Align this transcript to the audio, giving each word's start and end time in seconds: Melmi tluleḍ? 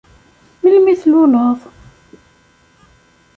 Melmi 0.61 0.95
tluleḍ? 1.01 1.59